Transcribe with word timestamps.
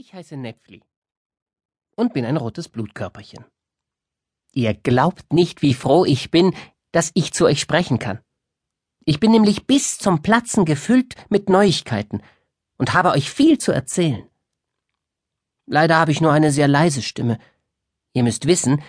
Ich 0.00 0.14
heiße 0.14 0.36
Nepfli 0.36 0.80
und 1.96 2.12
bin 2.12 2.24
ein 2.24 2.36
rotes 2.36 2.68
Blutkörperchen. 2.68 3.44
Ihr 4.52 4.72
glaubt 4.72 5.32
nicht, 5.32 5.60
wie 5.60 5.74
froh 5.74 6.04
ich 6.04 6.30
bin, 6.30 6.54
dass 6.92 7.10
ich 7.14 7.32
zu 7.32 7.46
euch 7.46 7.58
sprechen 7.60 7.98
kann. 7.98 8.20
Ich 9.04 9.18
bin 9.18 9.32
nämlich 9.32 9.66
bis 9.66 9.98
zum 9.98 10.22
Platzen 10.22 10.64
gefüllt 10.64 11.16
mit 11.30 11.48
Neuigkeiten 11.48 12.22
und 12.76 12.94
habe 12.94 13.10
euch 13.10 13.28
viel 13.28 13.58
zu 13.58 13.72
erzählen. 13.72 14.24
Leider 15.66 15.96
habe 15.96 16.12
ich 16.12 16.20
nur 16.20 16.30
eine 16.30 16.52
sehr 16.52 16.68
leise 16.68 17.02
Stimme. 17.02 17.40
Ihr 18.12 18.22
müsst 18.22 18.46
wissen, 18.46 18.80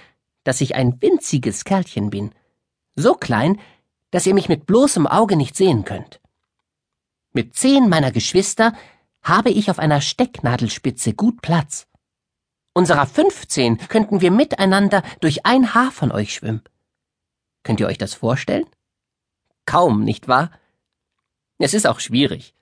dass 0.44 0.62
ich 0.62 0.76
ein 0.76 1.02
winziges 1.02 1.64
Kerlchen 1.64 2.12
bin. 2.12 2.36
So 2.94 3.16
klein, 3.16 3.60
dass 4.12 4.28
ihr 4.28 4.36
mich 4.36 4.48
mit 4.48 4.68
bloßem 4.68 5.08
Auge 5.08 5.38
nicht 5.38 5.56
sehen 5.56 5.86
könnt. 5.86 6.22
Mit 7.34 7.56
zehn 7.56 7.90
meiner 7.90 8.12
Geschwister 8.12 8.74
habe 9.22 9.50
ich 9.50 9.70
auf 9.70 9.80
einer 9.80 10.02
Stecknadelspitze 10.02 11.14
gut 11.14 11.42
Platz. 11.42 11.88
Unserer 12.74 13.06
fünfzehn 13.06 13.78
könnten 13.90 14.22
wir 14.22 14.32
miteinander 14.32 15.04
durch 15.20 15.46
ein 15.46 15.74
Haar 15.74 15.92
von 15.92 16.12
euch 16.12 16.34
schwimmen. 16.34 16.64
Könnt 17.64 17.80
ihr 17.80 17.88
euch 17.88 17.98
das 17.98 18.14
vorstellen? 18.14 18.66
Kaum, 19.66 20.04
nicht 20.04 20.28
wahr? 20.28 20.52
Es 21.58 21.74
ist 21.74 21.88
auch 21.88 22.00
schwierig. 22.00 22.56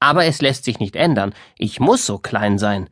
Aber 0.00 0.24
es 0.24 0.40
lässt 0.40 0.64
sich 0.64 0.78
nicht 0.78 0.96
ändern. 0.96 1.34
Ich 1.58 1.80
muss 1.80 2.06
so 2.06 2.18
klein 2.18 2.58
sein. 2.58 2.88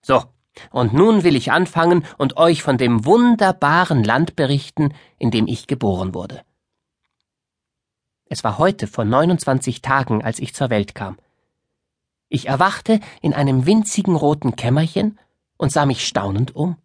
So, 0.00 0.24
und 0.70 0.92
nun 0.92 1.24
will 1.24 1.34
ich 1.34 1.50
anfangen 1.50 2.04
und 2.18 2.36
euch 2.36 2.62
von 2.62 2.78
dem 2.78 3.04
wunderbaren 3.04 4.04
Land 4.04 4.36
berichten, 4.36 4.94
in 5.18 5.30
dem 5.30 5.46
ich 5.46 5.66
geboren 5.66 6.14
wurde. 6.14 6.42
Es 8.26 8.44
war 8.44 8.58
heute 8.58 8.86
vor 8.86 9.04
29 9.04 9.82
Tagen, 9.82 10.24
als 10.24 10.38
ich 10.38 10.54
zur 10.54 10.70
Welt 10.70 10.94
kam. 10.94 11.18
Ich 12.34 12.48
erwachte 12.48 12.98
in 13.22 13.32
einem 13.32 13.64
winzigen 13.64 14.16
roten 14.16 14.56
Kämmerchen 14.56 15.20
und 15.56 15.70
sah 15.70 15.86
mich 15.86 16.04
staunend 16.04 16.56
um. 16.56 16.76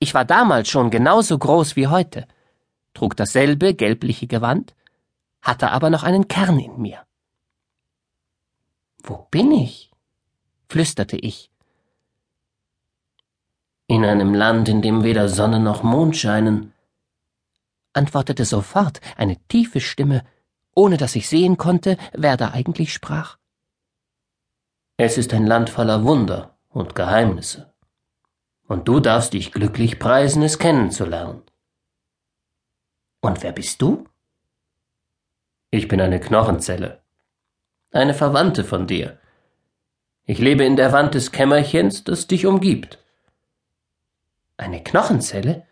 Ich 0.00 0.14
war 0.14 0.24
damals 0.24 0.68
schon 0.68 0.90
genauso 0.90 1.38
groß 1.38 1.76
wie 1.76 1.86
heute, 1.86 2.26
trug 2.92 3.14
dasselbe 3.14 3.72
gelbliche 3.72 4.26
Gewand, 4.26 4.74
hatte 5.42 5.70
aber 5.70 5.90
noch 5.90 6.02
einen 6.02 6.26
Kern 6.26 6.58
in 6.58 6.76
mir. 6.82 7.06
Wo 9.04 9.28
bin 9.30 9.52
ich? 9.52 9.92
flüsterte 10.68 11.18
ich. 11.18 11.52
In 13.86 14.04
einem 14.04 14.34
Land, 14.34 14.68
in 14.68 14.82
dem 14.82 15.04
weder 15.04 15.28
Sonne 15.28 15.60
noch 15.60 15.84
Mond 15.84 16.16
scheinen, 16.16 16.72
antwortete 17.92 18.44
sofort 18.44 19.00
eine 19.16 19.36
tiefe 19.46 19.80
Stimme, 19.80 20.24
ohne 20.74 20.96
dass 20.96 21.14
ich 21.14 21.28
sehen 21.28 21.56
konnte, 21.58 21.96
wer 22.12 22.36
da 22.36 22.50
eigentlich 22.50 22.92
sprach. 22.92 23.38
Es 24.98 25.18
ist 25.18 25.34
ein 25.34 25.46
Land 25.46 25.68
voller 25.68 26.04
Wunder 26.04 26.56
und 26.70 26.94
Geheimnisse. 26.94 27.72
Und 28.66 28.88
du 28.88 29.00
darfst 29.00 29.34
dich 29.34 29.52
glücklich 29.52 29.98
preisen, 29.98 30.42
es 30.42 30.58
kennenzulernen. 30.58 31.42
Und 33.20 33.42
wer 33.42 33.52
bist 33.52 33.82
du? 33.82 34.08
Ich 35.70 35.88
bin 35.88 36.00
eine 36.00 36.18
Knochenzelle. 36.18 37.02
Eine 37.92 38.14
Verwandte 38.14 38.64
von 38.64 38.86
dir. 38.86 39.18
Ich 40.24 40.38
lebe 40.38 40.64
in 40.64 40.76
der 40.76 40.92
Wand 40.92 41.14
des 41.14 41.30
Kämmerchens, 41.30 42.02
das 42.04 42.26
dich 42.26 42.46
umgibt. 42.46 42.98
Eine 44.56 44.82
Knochenzelle? 44.82 45.66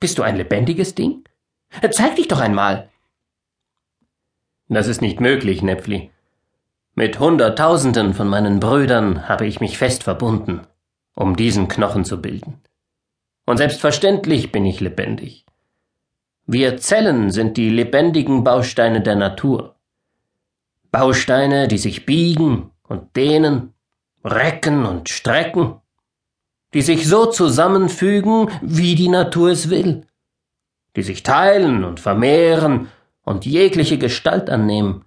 Bist 0.00 0.18
du 0.18 0.22
ein 0.22 0.36
lebendiges 0.36 0.96
Ding? 0.96 1.24
Zeig 1.92 2.16
dich 2.16 2.26
doch 2.26 2.40
einmal. 2.40 2.90
Das 4.68 4.88
ist 4.88 5.00
nicht 5.00 5.20
möglich, 5.20 5.62
Nepfli. 5.62 6.10
Mit 6.98 7.20
Hunderttausenden 7.20 8.12
von 8.12 8.26
meinen 8.26 8.58
Brüdern 8.58 9.28
habe 9.28 9.46
ich 9.46 9.60
mich 9.60 9.78
fest 9.78 10.02
verbunden, 10.02 10.62
um 11.14 11.36
diesen 11.36 11.68
Knochen 11.68 12.04
zu 12.04 12.20
bilden. 12.20 12.60
Und 13.46 13.58
selbstverständlich 13.58 14.50
bin 14.50 14.66
ich 14.66 14.80
lebendig. 14.80 15.46
Wir 16.44 16.76
Zellen 16.78 17.30
sind 17.30 17.56
die 17.56 17.70
lebendigen 17.70 18.42
Bausteine 18.42 19.00
der 19.00 19.14
Natur. 19.14 19.76
Bausteine, 20.90 21.68
die 21.68 21.78
sich 21.78 22.04
biegen 22.04 22.72
und 22.88 23.14
dehnen, 23.14 23.74
recken 24.24 24.84
und 24.84 25.08
strecken, 25.08 25.76
die 26.74 26.82
sich 26.82 27.06
so 27.06 27.26
zusammenfügen, 27.26 28.50
wie 28.60 28.96
die 28.96 29.08
Natur 29.08 29.50
es 29.50 29.70
will, 29.70 30.04
die 30.96 31.04
sich 31.04 31.22
teilen 31.22 31.84
und 31.84 32.00
vermehren 32.00 32.88
und 33.22 33.46
jegliche 33.46 33.98
Gestalt 33.98 34.50
annehmen. 34.50 35.04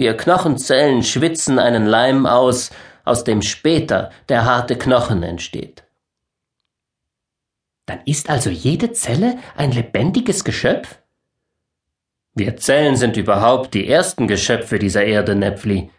Wir 0.00 0.16
Knochenzellen 0.16 1.02
schwitzen 1.02 1.58
einen 1.58 1.84
Leim 1.84 2.24
aus, 2.24 2.70
aus 3.04 3.22
dem 3.22 3.42
später 3.42 4.10
der 4.30 4.46
harte 4.46 4.78
Knochen 4.78 5.22
entsteht. 5.22 5.84
Dann 7.84 8.00
ist 8.06 8.30
also 8.30 8.48
jede 8.48 8.92
Zelle 8.92 9.36
ein 9.58 9.72
lebendiges 9.72 10.42
Geschöpf? 10.42 11.02
Wir 12.32 12.56
Zellen 12.56 12.96
sind 12.96 13.18
überhaupt 13.18 13.74
die 13.74 13.86
ersten 13.90 14.26
Geschöpfe 14.26 14.78
dieser 14.78 15.04
Erde, 15.04 15.34
Nepfli. 15.34 15.90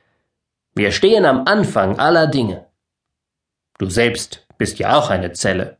Wir 0.73 0.91
stehen 0.91 1.23
am 1.23 1.45
Anfang 1.45 1.99
aller 1.99 2.25
Dinge. 2.25 2.65
Du 3.77 3.87
selbst 3.87 4.47
bist 4.57 4.79
ja 4.79 4.97
auch 4.97 5.11
eine 5.11 5.33
Zelle. 5.33 5.77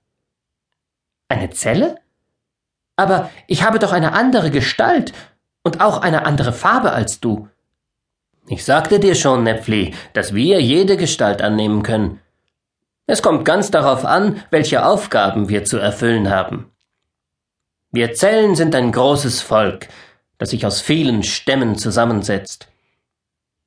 Eine 1.27 1.49
Zelle? 1.49 1.95
Aber 2.97 3.31
ich 3.47 3.63
habe 3.63 3.79
doch 3.79 3.93
eine 3.93 4.13
andere 4.13 4.51
Gestalt 4.51 5.11
und 5.63 5.81
auch 5.81 6.03
eine 6.03 6.23
andere 6.23 6.53
Farbe 6.53 6.91
als 6.91 7.19
du. 7.19 7.47
Ich 8.51 8.65
sagte 8.65 8.99
dir 8.99 9.15
schon, 9.15 9.43
Nepfli, 9.43 9.93
dass 10.11 10.35
wir 10.35 10.59
jede 10.59 10.97
Gestalt 10.97 11.41
annehmen 11.41 11.83
können. 11.83 12.19
Es 13.07 13.21
kommt 13.21 13.45
ganz 13.45 13.71
darauf 13.71 14.03
an, 14.03 14.43
welche 14.51 14.85
Aufgaben 14.85 15.47
wir 15.47 15.63
zu 15.63 15.77
erfüllen 15.77 16.29
haben. 16.29 16.69
Wir 17.93 18.13
Zellen 18.13 18.57
sind 18.57 18.75
ein 18.75 18.91
großes 18.91 19.41
Volk, 19.41 19.87
das 20.37 20.49
sich 20.49 20.65
aus 20.65 20.81
vielen 20.81 21.23
Stämmen 21.23 21.77
zusammensetzt. 21.77 22.67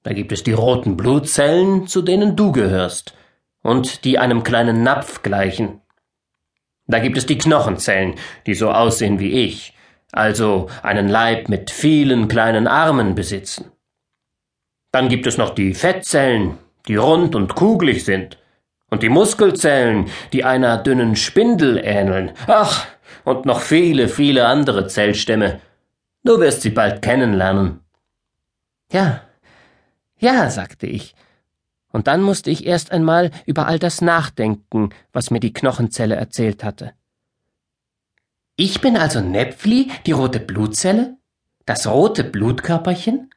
Da 0.03 0.13
gibt 0.13 0.33
es 0.33 0.43
die 0.43 0.53
roten 0.53 0.99
Blutzellen, 0.99 1.87
zu 1.87 2.03
denen 2.03 2.37
du 2.37 2.53
gehörst, 2.53 3.15
und 3.63 4.05
die 4.05 4.19
einem 4.19 4.43
kleinen 4.43 4.83
Napf 4.83 5.23
gleichen. 5.23 5.81
Da 6.87 6.99
gibt 6.99 7.17
es 7.17 7.25
die 7.25 7.39
Knochenzellen, 7.39 8.17
die 8.45 8.53
so 8.53 8.71
aussehen 8.71 9.19
wie 9.19 9.33
ich, 9.33 9.73
also 10.13 10.69
einen 10.83 11.09
Leib 11.09 11.49
mit 11.49 11.71
vielen 11.71 12.29
kleinen 12.29 12.67
Armen 12.67 13.15
besitzen. 13.15 13.71
Dann 14.95 15.09
gibt 15.09 15.27
es 15.27 15.39
noch 15.39 15.51
die 15.51 15.75
Fettzellen, 15.75 16.57
die 16.87 16.95
rund 16.95 17.35
und 17.35 17.57
kugelig 17.57 18.05
sind. 18.05 18.39
Und 18.91 19.03
die 19.03 19.09
Muskelzellen, 19.09 20.09
die 20.33 20.45
einer 20.45 20.79
dünnen 20.79 21.17
Spindel 21.17 21.79
ähneln. 21.83 22.31
Ach, 22.47 22.87
und 23.25 23.45
noch 23.45 23.61
viele, 23.61 24.07
viele 24.07 24.47
andere 24.47 24.87
Zellstämme. 24.87 25.61
Du 26.23 26.39
wirst 26.39 26.63
sie 26.63 26.71
bald 26.71 27.03
kennenlernen. 27.03 27.81
Ja, 28.93 29.23
ja, 30.21 30.49
sagte 30.49 30.87
ich. 30.87 31.17
Und 31.91 32.07
dann 32.07 32.23
musste 32.23 32.53
ich 32.53 32.65
erst 32.65 32.93
einmal 32.93 33.33
über 33.47 33.67
all 33.67 33.81
das 33.81 34.01
nachdenken, 34.01 34.91
was 35.13 35.33
mir 35.33 35.41
die 35.41 35.53
Knochenzelle 35.53 36.15
erzählt 36.15 36.63
hatte. 36.63 36.93
Ich 38.55 38.81
bin 38.81 38.97
also 38.97 39.21
Nepfli, 39.21 39.91
die 40.07 40.13
rote 40.13 40.39
Blutzelle? 40.39 41.17
Das 41.67 41.89
rote 41.89 42.23
Blutkörperchen? 42.23 43.34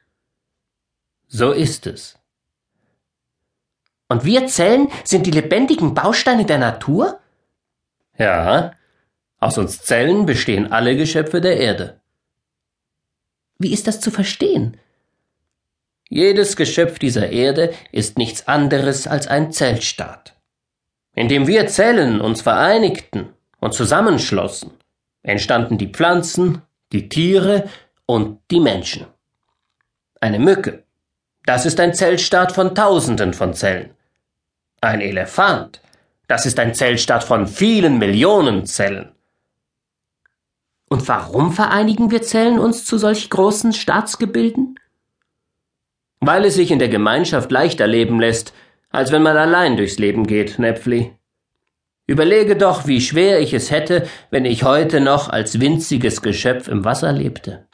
So 1.28 1.52
ist 1.52 1.86
es. 1.86 2.18
Und 4.08 4.24
wir 4.24 4.46
Zellen 4.46 4.88
sind 5.04 5.26
die 5.26 5.30
lebendigen 5.30 5.92
Bausteine 5.94 6.46
der 6.46 6.58
Natur? 6.58 7.20
Ja, 8.16 8.72
aus 9.38 9.58
uns 9.58 9.82
Zellen 9.82 10.24
bestehen 10.24 10.72
alle 10.72 10.96
Geschöpfe 10.96 11.42
der 11.42 11.58
Erde. 11.58 12.00
Wie 13.58 13.72
ist 13.72 13.86
das 13.86 14.00
zu 14.00 14.10
verstehen? 14.10 14.78
Jedes 16.08 16.56
Geschöpf 16.56 16.98
dieser 16.98 17.28
Erde 17.30 17.74
ist 17.92 18.16
nichts 18.16 18.48
anderes 18.48 19.06
als 19.06 19.26
ein 19.26 19.52
Zellstaat. 19.52 20.34
Indem 21.14 21.46
wir 21.46 21.66
Zellen 21.66 22.22
uns 22.22 22.40
vereinigten 22.40 23.34
und 23.60 23.74
zusammenschlossen, 23.74 24.70
entstanden 25.22 25.76
die 25.76 25.88
Pflanzen, 25.88 26.62
die 26.92 27.10
Tiere 27.10 27.68
und 28.06 28.40
die 28.50 28.60
Menschen. 28.60 29.06
Eine 30.20 30.38
Mücke 30.38 30.84
das 31.48 31.64
ist 31.64 31.80
ein 31.80 31.94
Zellstaat 31.94 32.52
von 32.52 32.74
Tausenden 32.74 33.32
von 33.32 33.54
Zellen. 33.54 33.94
Ein 34.82 35.00
Elefant. 35.00 35.80
Das 36.26 36.44
ist 36.44 36.58
ein 36.58 36.74
Zellstaat 36.74 37.24
von 37.24 37.46
vielen 37.46 37.96
Millionen 37.96 38.66
Zellen. 38.66 39.12
Und 40.90 41.08
warum 41.08 41.54
vereinigen 41.54 42.10
wir 42.10 42.20
Zellen 42.20 42.58
uns 42.58 42.84
zu 42.84 42.98
solch 42.98 43.30
großen 43.30 43.72
Staatsgebilden? 43.72 44.78
Weil 46.20 46.44
es 46.44 46.56
sich 46.56 46.70
in 46.70 46.80
der 46.80 46.90
Gemeinschaft 46.90 47.50
leichter 47.50 47.86
leben 47.86 48.20
lässt, 48.20 48.52
als 48.90 49.10
wenn 49.10 49.22
man 49.22 49.38
allein 49.38 49.78
durchs 49.78 49.98
Leben 49.98 50.26
geht, 50.26 50.58
Nepfli. 50.58 51.16
Überlege 52.06 52.56
doch, 52.56 52.86
wie 52.86 53.00
schwer 53.00 53.40
ich 53.40 53.54
es 53.54 53.70
hätte, 53.70 54.06
wenn 54.28 54.44
ich 54.44 54.64
heute 54.64 55.00
noch 55.00 55.30
als 55.30 55.60
winziges 55.60 56.20
Geschöpf 56.20 56.68
im 56.68 56.84
Wasser 56.84 57.12
lebte. 57.12 57.66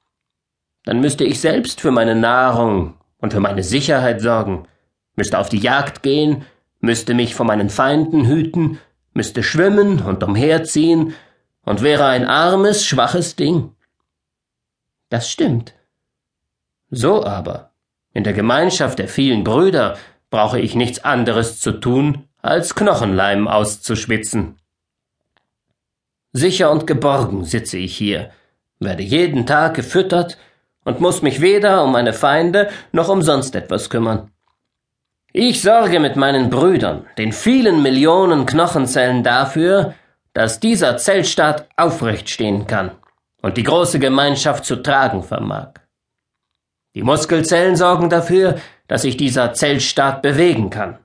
Dann 0.84 1.00
müsste 1.00 1.24
ich 1.24 1.40
selbst 1.40 1.80
für 1.80 1.90
meine 1.90 2.14
Nahrung 2.14 2.94
und 3.24 3.32
für 3.32 3.40
meine 3.40 3.62
Sicherheit 3.62 4.20
sorgen. 4.20 4.68
müsste 5.16 5.38
auf 5.38 5.48
die 5.48 5.58
Jagd 5.58 6.02
gehen, 6.02 6.44
müsste 6.80 7.14
mich 7.14 7.34
vor 7.34 7.46
meinen 7.46 7.70
Feinden 7.70 8.26
hüten, 8.26 8.78
müsste 9.14 9.42
schwimmen 9.42 10.02
und 10.02 10.22
umherziehen 10.22 11.14
und 11.64 11.80
wäre 11.80 12.04
ein 12.04 12.26
armes, 12.26 12.84
schwaches 12.84 13.34
Ding. 13.34 13.72
Das 15.08 15.30
stimmt. 15.30 15.72
So 16.90 17.24
aber, 17.24 17.70
in 18.12 18.24
der 18.24 18.34
Gemeinschaft 18.34 18.98
der 18.98 19.08
vielen 19.08 19.42
Brüder 19.42 19.96
brauche 20.28 20.60
ich 20.60 20.74
nichts 20.74 21.02
anderes 21.02 21.60
zu 21.60 21.72
tun, 21.72 22.28
als 22.42 22.74
Knochenleim 22.74 23.48
auszuschwitzen. 23.48 24.56
Sicher 26.34 26.70
und 26.70 26.86
geborgen 26.86 27.46
sitze 27.46 27.78
ich 27.78 27.96
hier, 27.96 28.30
werde 28.80 29.02
jeden 29.02 29.46
Tag 29.46 29.72
gefüttert 29.72 30.36
und 30.84 31.00
muss 31.00 31.22
mich 31.22 31.40
weder 31.40 31.82
um 31.84 31.92
meine 31.92 32.12
Feinde 32.12 32.68
noch 32.92 33.08
um 33.08 33.22
sonst 33.22 33.54
etwas 33.54 33.90
kümmern. 33.90 34.30
Ich 35.32 35.62
sorge 35.62 35.98
mit 35.98 36.14
meinen 36.16 36.48
Brüdern, 36.48 37.06
den 37.18 37.32
vielen 37.32 37.82
Millionen 37.82 38.46
Knochenzellen 38.46 39.24
dafür, 39.24 39.94
dass 40.32 40.60
dieser 40.60 40.96
Zellstaat 40.96 41.68
aufrecht 41.76 42.30
stehen 42.30 42.66
kann 42.66 42.92
und 43.42 43.56
die 43.56 43.62
große 43.62 43.98
Gemeinschaft 43.98 44.64
zu 44.64 44.76
tragen 44.76 45.22
vermag. 45.22 45.74
Die 46.94 47.02
Muskelzellen 47.02 47.74
sorgen 47.74 48.08
dafür, 48.10 48.60
dass 48.86 49.02
sich 49.02 49.16
dieser 49.16 49.52
Zellstaat 49.54 50.22
bewegen 50.22 50.70
kann. 50.70 50.98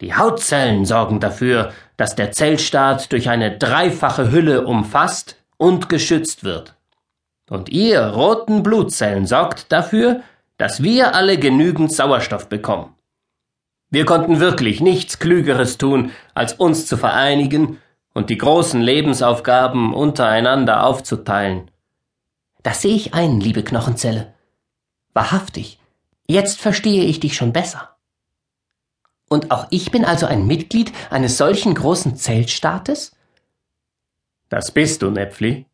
Die 0.00 0.14
Hautzellen 0.14 0.84
sorgen 0.84 1.20
dafür, 1.20 1.72
dass 1.96 2.14
der 2.14 2.32
Zellstaat 2.32 3.12
durch 3.12 3.30
eine 3.30 3.56
dreifache 3.56 4.30
Hülle 4.30 4.66
umfasst 4.66 5.36
und 5.56 5.88
geschützt 5.88 6.44
wird. 6.44 6.73
Und 7.48 7.68
ihr 7.68 8.00
roten 8.00 8.62
Blutzellen 8.62 9.26
sorgt 9.26 9.70
dafür, 9.70 10.22
dass 10.56 10.82
wir 10.82 11.14
alle 11.14 11.38
genügend 11.38 11.92
Sauerstoff 11.92 12.48
bekommen. 12.48 12.94
Wir 13.90 14.06
konnten 14.06 14.40
wirklich 14.40 14.80
nichts 14.80 15.18
Klügeres 15.18 15.78
tun, 15.78 16.10
als 16.34 16.54
uns 16.54 16.86
zu 16.86 16.96
vereinigen 16.96 17.78
und 18.12 18.30
die 18.30 18.38
großen 18.38 18.80
Lebensaufgaben 18.80 19.92
untereinander 19.92 20.84
aufzuteilen. 20.84 21.70
Das 22.62 22.80
sehe 22.80 22.94
ich 22.94 23.14
ein, 23.14 23.40
liebe 23.40 23.62
Knochenzelle. 23.62 24.32
Wahrhaftig. 25.12 25.78
Jetzt 26.26 26.60
verstehe 26.60 27.04
ich 27.04 27.20
dich 27.20 27.36
schon 27.36 27.52
besser. 27.52 27.96
Und 29.28 29.50
auch 29.50 29.66
ich 29.70 29.90
bin 29.90 30.04
also 30.04 30.26
ein 30.26 30.46
Mitglied 30.46 30.92
eines 31.10 31.36
solchen 31.36 31.74
großen 31.74 32.16
Zeltstaates? 32.16 33.16
Das 34.48 34.70
bist 34.70 35.02
du, 35.02 35.10
Nepfli. 35.10 35.66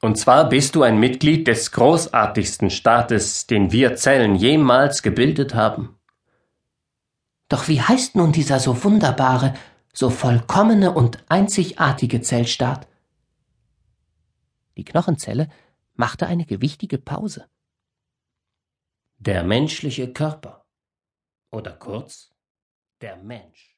Und 0.00 0.16
zwar 0.16 0.48
bist 0.48 0.76
du 0.76 0.82
ein 0.82 0.98
Mitglied 0.98 1.46
des 1.46 1.72
großartigsten 1.72 2.70
Staates, 2.70 3.46
den 3.46 3.70
wir 3.70 3.96
Zellen 3.96 4.34
jemals 4.34 5.02
gebildet 5.02 5.54
haben. 5.54 5.98
Doch 7.48 7.68
wie 7.68 7.82
heißt 7.82 8.16
nun 8.16 8.32
dieser 8.32 8.60
so 8.60 8.82
wunderbare, 8.82 9.54
so 9.92 10.08
vollkommene 10.08 10.92
und 10.92 11.22
einzigartige 11.28 12.22
Zellstaat? 12.22 12.88
Die 14.76 14.84
Knochenzelle 14.84 15.50
machte 15.94 16.26
eine 16.26 16.46
gewichtige 16.46 16.96
Pause. 16.96 17.46
Der 19.18 19.42
menschliche 19.42 20.12
Körper 20.14 20.64
oder 21.50 21.72
kurz 21.72 22.30
der 23.02 23.16
Mensch. 23.16 23.69